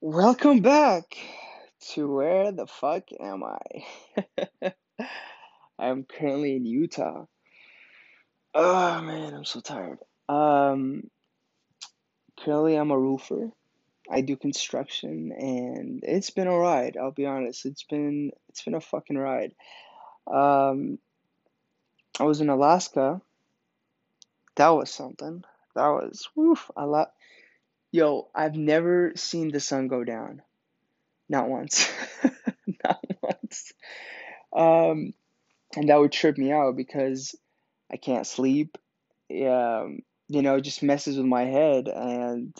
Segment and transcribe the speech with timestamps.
[0.00, 1.16] Welcome back
[1.90, 4.72] to where the fuck am I?
[5.78, 7.24] I'm currently in Utah.
[8.54, 9.98] Oh man, I'm so tired.
[10.28, 11.10] Um,
[12.38, 13.50] currently I'm a roofer.
[14.08, 17.66] I do construction and it's been a ride, I'll be honest.
[17.66, 19.52] It's been it's been a fucking ride.
[20.28, 21.00] Um,
[22.20, 23.20] I was in Alaska.
[24.54, 25.42] That was something.
[25.74, 27.10] That was woof, a lot.
[27.98, 30.40] Yo, I've never seen the sun go down.
[31.28, 31.90] Not once.
[32.84, 33.72] Not once.
[34.52, 35.14] Um,
[35.74, 37.34] and that would trip me out because
[37.92, 38.78] I can't sleep.
[39.28, 39.88] Yeah,
[40.28, 42.54] you know, it just messes with my head, and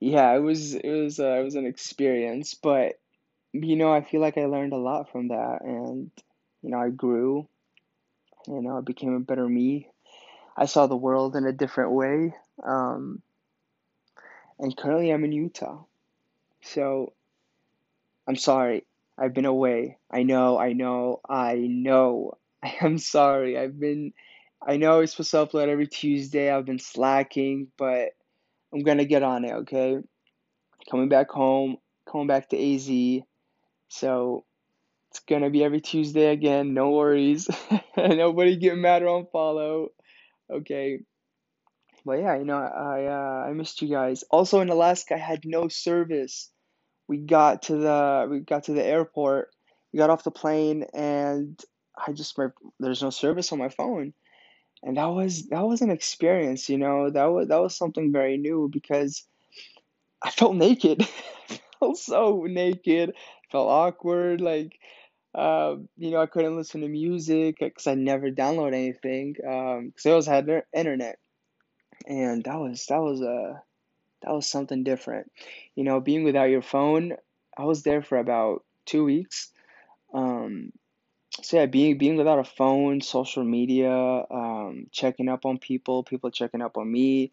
[0.00, 3.00] yeah, it was it was uh, it was an experience, but
[3.54, 6.10] you know, I feel like I learned a lot from that, and
[6.62, 7.48] you know, I grew.
[8.48, 9.88] You know, I became a better me.
[10.56, 12.34] I saw the world in a different way.
[12.64, 13.22] Um,
[14.58, 15.84] and currently, I'm in Utah.
[16.62, 17.12] So
[18.26, 18.86] I'm sorry.
[19.18, 19.98] I've been away.
[20.10, 20.58] I know.
[20.58, 21.20] I know.
[21.28, 22.38] I know.
[22.62, 23.58] I am sorry.
[23.58, 24.12] I've been
[24.66, 26.50] I know I was supposed to upload every Tuesday.
[26.50, 28.10] I've been slacking, but
[28.72, 29.98] I'm gonna get on it, okay?
[30.90, 31.76] Coming back home,
[32.10, 33.22] coming back to AZ.
[33.88, 34.44] So
[35.10, 37.48] it's gonna be every Tuesday again, no worries.
[37.96, 39.88] Nobody get mad or unfollow.
[40.50, 41.00] Okay.
[42.06, 44.24] But yeah, you know, I uh, I missed you guys.
[44.30, 46.50] Also in Alaska, I had no service.
[47.08, 49.50] We got to the we got to the airport.
[49.92, 51.60] We got off the plane and
[51.98, 52.38] I just
[52.80, 54.14] there's no service on my phone.
[54.82, 58.36] and that was that was an experience you know that was that was something very
[58.38, 59.24] new because
[60.22, 61.02] i felt naked
[61.50, 63.14] I felt so naked
[63.50, 64.78] felt awkward like
[65.34, 70.06] uh, you know i couldn't listen to music because i never download anything um because
[70.06, 71.18] i always had internet
[72.06, 73.62] and that was that was a
[74.22, 75.30] that was something different
[75.74, 77.12] you know being without your phone
[77.56, 79.50] i was there for about two weeks
[80.14, 80.72] um
[81.42, 86.30] so yeah, being being without a phone, social media, um, checking up on people, people
[86.30, 87.32] checking up on me,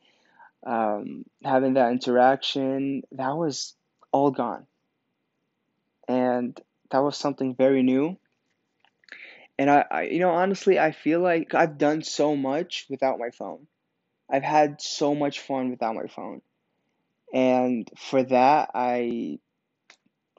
[0.66, 3.76] um, having that interaction, that was
[4.12, 4.66] all gone.
[6.08, 6.60] And
[6.92, 8.18] that was something very new.
[9.58, 13.30] And I, I, you know, honestly, I feel like I've done so much without my
[13.30, 13.68] phone.
[14.34, 16.42] I've had so much fun without my phone.
[17.32, 19.38] And for that, I,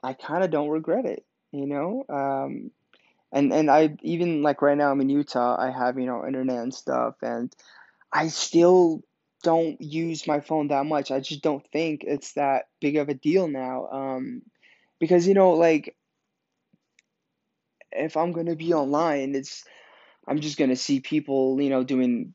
[0.03, 2.03] I kind of don't regret it, you know?
[2.09, 2.71] Um,
[3.31, 6.57] and and I even like right now I'm in Utah, I have, you know, internet
[6.57, 7.53] and stuff, and
[8.11, 9.01] I still
[9.43, 11.11] don't use my phone that much.
[11.11, 13.87] I just don't think it's that big of a deal now.
[13.91, 14.41] Um,
[14.99, 15.95] because you know, like
[17.91, 19.63] if I'm gonna be online, it's
[20.27, 22.33] I'm just gonna see people, you know, doing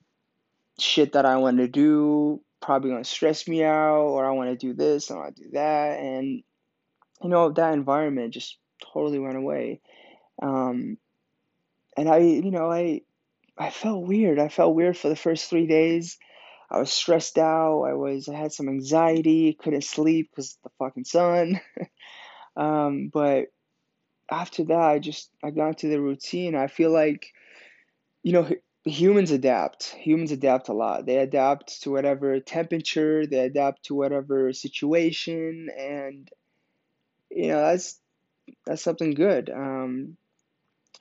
[0.80, 4.56] shit that I want to do, probably gonna stress me out, or I want to
[4.56, 6.42] do this, and I want to do that, and
[7.22, 8.58] you know, that environment just
[8.92, 9.80] totally went away.
[10.42, 10.96] Um,
[11.96, 13.02] and I, you know, I
[13.58, 14.38] I felt weird.
[14.38, 16.18] I felt weird for the first three days.
[16.70, 17.82] I was stressed out.
[17.82, 19.52] I was I had some anxiety.
[19.54, 21.60] Couldn't sleep because the fucking sun.
[22.56, 23.46] Um, but
[24.30, 26.54] after that, I just I got into the routine.
[26.54, 27.32] I feel like
[28.22, 28.48] you know
[28.84, 29.86] humans adapt.
[29.90, 31.06] Humans adapt a lot.
[31.06, 33.26] They adapt to whatever temperature.
[33.26, 36.30] They adapt to whatever situation, and
[37.30, 38.00] you know that's
[38.66, 39.50] that's something good.
[39.50, 40.16] Um,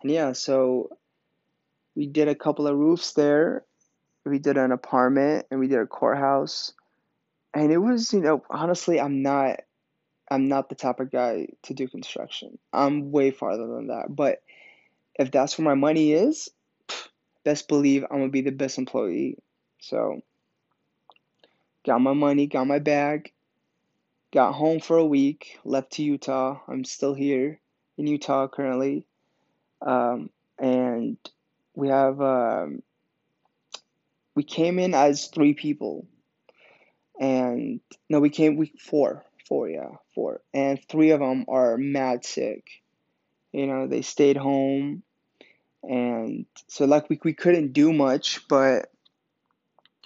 [0.01, 0.89] and yeah, so
[1.95, 3.65] we did a couple of roofs there.
[4.25, 6.73] We did an apartment and we did a courthouse.
[7.53, 9.61] And it was, you know, honestly, I'm not
[10.29, 12.59] I'm not the type of guy to do construction.
[12.71, 14.05] I'm way farther than that.
[14.09, 14.43] But
[15.15, 16.49] if that's where my money is,
[17.43, 19.37] best believe I'm gonna be the best employee.
[19.79, 20.21] So
[21.85, 23.31] got my money, got my bag,
[24.33, 26.59] got home for a week, left to Utah.
[26.67, 27.59] I'm still here
[27.97, 29.05] in Utah currently.
[29.81, 31.17] Um, and
[31.75, 32.83] we have um,
[34.35, 36.07] we came in as three people
[37.19, 42.23] and no we came we four four yeah four and three of them are mad
[42.23, 42.65] sick
[43.51, 45.03] you know they stayed home
[45.83, 48.91] and so like we, we couldn't do much but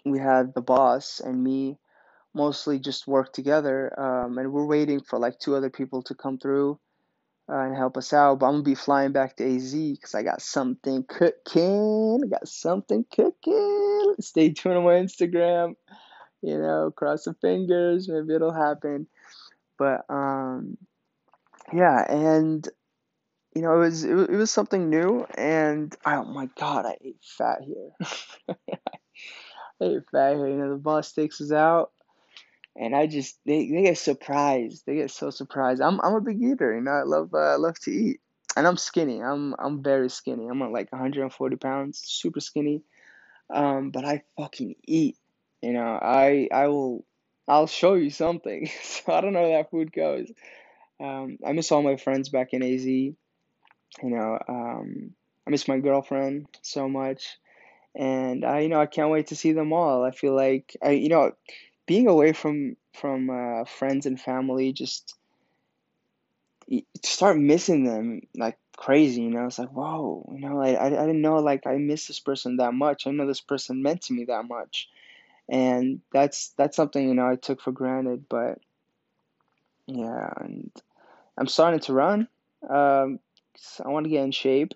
[0.06, 1.78] we had the boss and me
[2.34, 6.38] mostly just work together um, and we're waiting for like two other people to come
[6.38, 6.80] through
[7.50, 8.40] uh, and help us out.
[8.40, 12.22] But i'm gonna be flying back to az because i got something cooking.
[12.24, 14.16] I got something cooking.
[14.20, 15.76] Stay tuned on my instagram
[16.42, 19.08] you know cross the fingers maybe it'll happen.
[19.78, 20.78] But um
[21.72, 22.68] yeah and
[23.56, 27.60] you know, it was it, was something new, and oh my god, I ate fat
[27.64, 27.92] here.
[28.50, 30.48] I ate fat here.
[30.48, 31.92] You know, the boss takes us out.
[32.76, 34.84] and I just they, they get surprised.
[34.86, 35.82] They get so surprised.
[35.82, 36.92] I'm I'm a big eater, you know.
[36.92, 38.22] I love uh, I love to eat,
[38.56, 39.22] and I'm skinny.
[39.22, 40.48] I'm I'm very skinny.
[40.48, 42.84] I'm like 140 pounds, super skinny.
[43.54, 45.18] Um, but I fucking eat.
[45.62, 47.06] You know, I I will
[47.48, 48.70] I'll show you something.
[48.84, 50.32] So I don't know where that food goes.
[51.00, 53.16] Um, I miss all my friends back in AZ.
[54.02, 55.14] You know, um,
[55.46, 57.38] I miss my girlfriend so much,
[57.96, 60.04] and I you know I can't wait to see them all.
[60.04, 61.32] I feel like I you know
[61.86, 65.16] being away from from uh, friends and family just
[67.04, 69.22] start missing them like crazy.
[69.22, 70.30] You know, it's like whoa.
[70.34, 73.06] You know, like I I didn't know like I miss this person that much.
[73.08, 74.90] I know this person meant to me that much
[75.50, 78.26] and that's that's something you know I took for granted.
[78.30, 78.60] But
[79.88, 80.72] yeah, and
[81.38, 82.28] I'm starting to run.
[82.70, 83.20] Um,
[83.84, 84.74] I want to get in shape,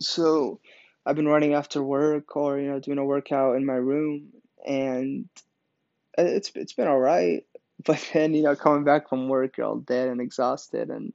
[0.00, 0.60] so
[1.06, 4.28] I've been running after work or you know doing a workout in my room,
[4.66, 5.28] and
[6.18, 7.44] it's it's been all right.
[7.82, 11.14] But then you know coming back from work, you're all dead and exhausted, and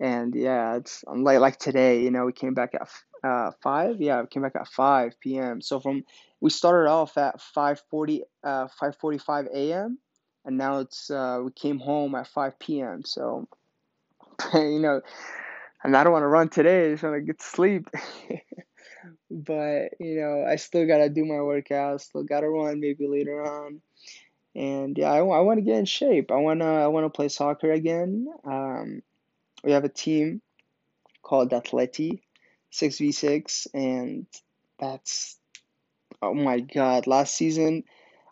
[0.00, 2.88] and yeah, it's like like today, you know, we came back at
[3.24, 4.00] uh five.
[4.00, 5.60] Yeah, we came back at 5 p.m.
[5.60, 6.04] So from
[6.40, 9.98] we started off at 5:40 uh 5:45 a.m.
[10.44, 13.02] and now it's uh we came home at 5 p.m.
[13.04, 13.48] So
[14.54, 15.00] you know,
[15.82, 16.86] and I don't want to run today.
[16.86, 17.88] I just want to get to sleep.
[19.30, 22.00] But you know, I still gotta do my workout.
[22.00, 23.80] Still gotta run maybe later on.
[24.54, 26.32] And yeah, I, I want to get in shape.
[26.32, 28.26] I wanna I wanna play soccer again.
[28.44, 29.02] Um,
[29.62, 30.40] we have a team
[31.22, 32.20] called Atleti
[32.72, 34.26] 6v6 and
[34.78, 35.36] that's
[36.22, 37.84] oh my God, last season,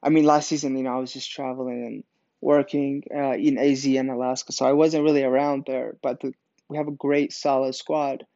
[0.02, 2.04] I mean last season, you know, I was just traveling and
[2.40, 6.32] working uh, in AZ and Alaska, so I wasn't really around there, but the,
[6.68, 8.26] we have a great solid squad.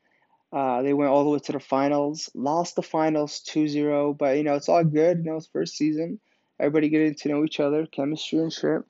[0.53, 4.43] Uh, they went all the way to the finals, lost the finals 2-0, but you
[4.43, 6.19] know, it's all good, you know, it's first season.
[6.59, 8.83] Everybody getting to know each other, chemistry and shit.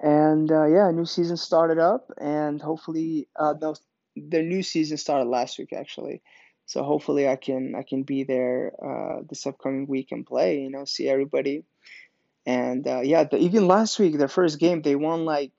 [0.00, 3.74] And uh, yeah, new season started up, and hopefully, uh, no,
[4.14, 6.22] the new season started last week actually.
[6.66, 10.60] So hopefully, I can I can be there uh, this upcoming week and play.
[10.60, 11.64] You know, see everybody.
[12.46, 15.50] And uh, yeah, the, even last week, their first game, they won like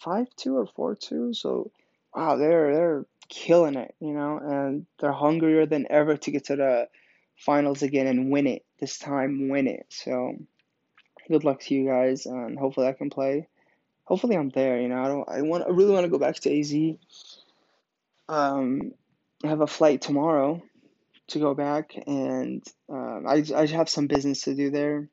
[0.00, 1.32] five two or four two.
[1.32, 1.70] So
[2.18, 3.94] wow, they're they're killing it.
[4.00, 6.88] You know, and they're hungrier than ever to get to the
[7.36, 8.64] finals again and win it.
[8.80, 9.86] This time, win it.
[9.88, 10.36] So
[11.28, 13.48] good luck to you guys, and hopefully, I can play
[14.08, 14.80] hopefully I'm there.
[14.80, 15.28] You know, I don't.
[15.28, 15.64] I want.
[15.64, 16.74] I really want to go back to AZ.
[18.28, 18.92] Um,
[19.44, 20.62] I have a flight tomorrow
[21.28, 25.08] to go back, and um, I I have some business to do there.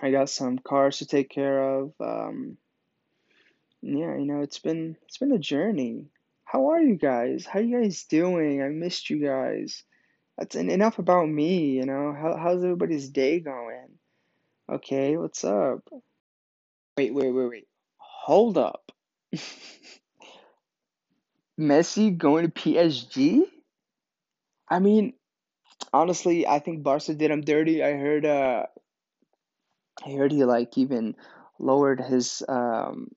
[0.00, 1.92] I got some cars to take care of.
[2.00, 2.56] Um,
[3.82, 6.06] yeah, you know, it's been it's been a journey.
[6.46, 7.44] How are you guys?
[7.44, 8.62] How you guys doing?
[8.62, 9.82] I missed you guys.
[10.38, 11.72] That's en- enough about me.
[11.72, 13.98] You know, how how's everybody's day going?
[14.70, 15.80] Okay, what's up?
[16.96, 17.68] Wait, wait, wait, wait.
[17.98, 18.92] Hold up.
[21.60, 23.42] Messi going to PSG?
[24.68, 25.14] I mean,
[25.92, 27.82] honestly, I think Barca did him dirty.
[27.82, 28.66] I heard uh
[30.04, 31.16] I heard he like even
[31.58, 33.08] lowered his um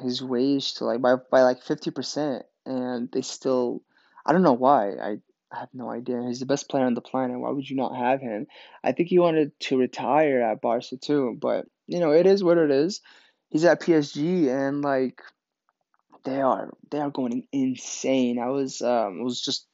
[0.00, 3.82] his wage to like by by like 50% and they still
[4.24, 4.92] I don't know why.
[4.92, 5.18] I
[5.52, 6.22] I have no idea.
[6.22, 7.40] He's the best player on the planet.
[7.40, 8.46] Why would you not have him?
[8.84, 12.58] I think he wanted to retire at Barca too, but you know, it is what
[12.58, 13.00] it is.
[13.48, 15.22] He's at PSG and like
[16.24, 18.38] they are they are going insane.
[18.38, 19.66] I was um was just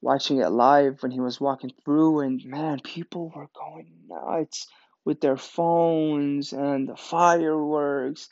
[0.00, 4.66] watching it live when he was walking through, and man, people were going nuts
[5.04, 8.28] with their phones and the fireworks.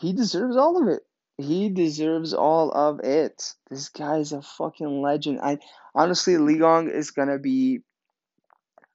[0.00, 1.02] He deserves all of it.
[1.40, 3.54] He deserves all of it.
[3.68, 5.40] This guy's a fucking legend.
[5.42, 5.58] I
[5.94, 7.80] honestly, Ligue is gonna be.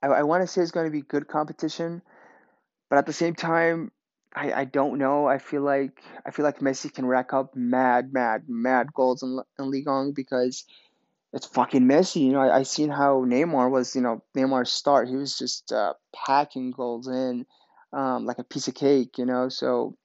[0.01, 2.01] I, I want to say it's gonna be good competition,
[2.89, 3.91] but at the same time,
[4.35, 5.27] I, I don't know.
[5.27, 9.39] I feel like I feel like Messi can rack up mad, mad, mad goals in,
[9.57, 10.65] in Ligue because
[11.33, 12.21] it's fucking Messi.
[12.21, 15.07] You know, I, I seen how Neymar was, you know, Neymar's start.
[15.07, 17.45] He was just uh, packing goals in
[17.93, 19.49] um, like a piece of cake, you know.
[19.49, 19.97] So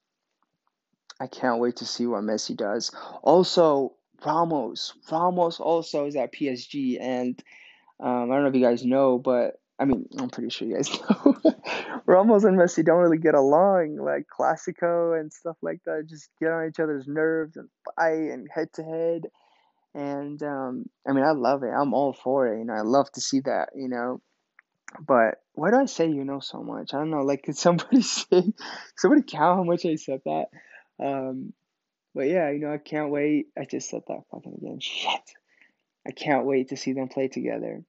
[1.20, 2.90] I can't wait to see what Messi does.
[3.22, 3.92] Also,
[4.24, 4.94] Ramos.
[5.10, 7.40] Ramos also is at PSG, and
[8.00, 10.76] um, I don't know if you guys know, but I mean, I'm pretty sure you
[10.76, 11.36] guys know.
[12.06, 16.06] Ramos and Messi don't really get along, like Clasico and stuff like that.
[16.08, 19.22] Just get on each other's nerves and fight and head to head.
[19.94, 21.70] And um, I mean, I love it.
[21.70, 22.58] I'm all for it.
[22.58, 23.70] You know, I love to see that.
[23.74, 24.20] You know,
[25.06, 26.94] but why do I say you know so much?
[26.94, 27.22] I don't know.
[27.22, 28.52] Like, could somebody say,
[28.96, 30.46] somebody count how much I said that?
[31.02, 31.52] Um,
[32.14, 33.46] but yeah, you know, I can't wait.
[33.58, 34.80] I just said that fucking again.
[34.80, 35.20] Shit.
[36.06, 37.82] I can't wait to see them play together.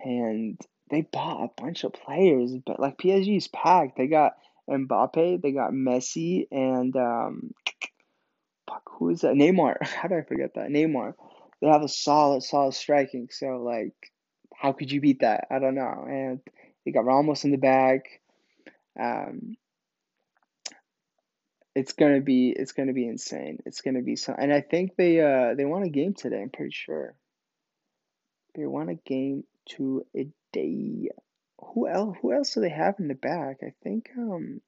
[0.00, 0.58] And
[0.90, 3.96] they bought a bunch of players, but like PSG is packed.
[3.96, 4.32] They got
[4.68, 5.40] Mbappe.
[5.40, 7.52] They got Messi and um,
[8.68, 9.34] fuck, who is that?
[9.34, 9.76] Neymar.
[9.86, 10.68] How did I forget that?
[10.68, 11.14] Neymar.
[11.60, 13.28] They have a solid, solid striking.
[13.30, 13.94] So like,
[14.54, 15.46] how could you beat that?
[15.50, 16.06] I don't know.
[16.08, 16.40] And
[16.84, 18.20] they got Ramos in the back.
[18.98, 19.56] Um,
[21.74, 23.58] it's gonna be it's gonna be insane.
[23.64, 26.42] It's gonna be so, and I think they uh they won a game today.
[26.42, 27.14] I'm pretty sure
[28.54, 31.08] they want a game today.
[31.60, 32.16] Who else?
[32.20, 33.58] Who else do they have in the back?
[33.62, 34.60] I think um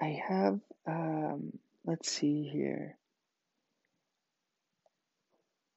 [0.00, 2.96] I have um let's see here.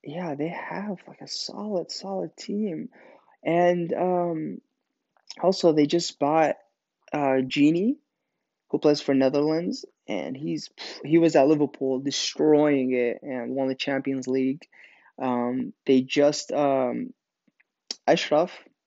[0.03, 2.89] Yeah, they have like a solid solid team,
[3.43, 4.61] and um
[5.41, 6.57] also they just bought
[7.13, 7.95] uh Gini
[8.71, 10.69] who plays for Netherlands, and he's
[11.03, 14.65] he was at Liverpool destroying it and won the Champions League.
[15.21, 17.13] Um, they just um,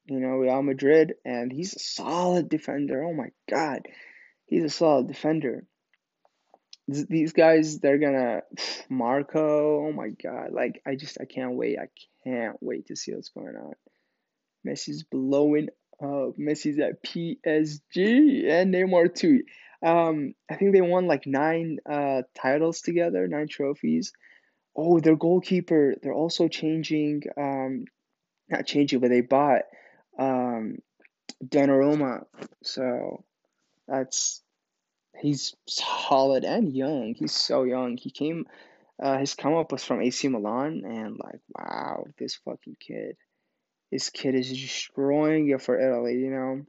[0.06, 3.04] you know, Real Madrid, and he's a solid defender.
[3.04, 3.86] Oh my God,
[4.46, 5.64] he's a solid defender.
[6.88, 8.42] These guys, they're gonna
[8.88, 9.86] Marco.
[9.86, 11.78] Oh my God, like I just I can't wait.
[11.78, 11.88] I
[12.24, 13.74] can't wait to see what's going on.
[14.66, 15.68] Messi's blowing
[16.00, 16.36] up.
[16.38, 19.42] Messi's at PSG and Neymar too.
[19.84, 24.12] Um, I think they won like nine uh titles together, nine trophies.
[24.74, 27.84] Oh, their goalkeeper, they're also changing, um,
[28.48, 29.62] not changing, but they bought
[30.18, 30.78] um
[31.44, 32.24] Donnarumma.
[32.62, 33.24] So
[33.86, 34.42] that's
[35.20, 37.14] he's solid and young.
[37.14, 37.98] He's so young.
[37.98, 38.46] He came
[39.02, 43.16] uh his come up was from AC Milan and like wow, this fucking kid.
[43.92, 46.64] This kid is destroying it for Italy, you know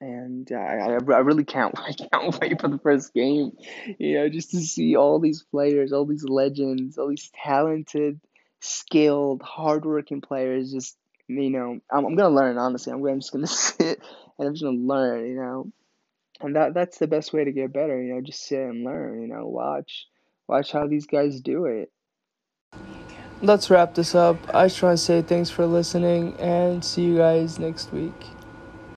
[0.00, 3.56] and uh, I, I really can't I can't wait for the first game,
[3.98, 8.20] you know, just to see all these players, all these legends, all these talented,
[8.60, 10.72] skilled, hardworking players.
[10.72, 10.96] Just
[11.26, 12.92] you know, I'm, I'm gonna learn honestly.
[12.92, 14.00] I'm, I'm just gonna sit
[14.38, 15.72] and I'm just gonna learn, you know,
[16.40, 19.22] and that that's the best way to get better, you know, just sit and learn,
[19.22, 20.06] you know, watch
[20.46, 21.90] watch how these guys do it.
[23.42, 24.36] Let's wrap this up.
[24.54, 28.33] I just want to say thanks for listening and see you guys next week.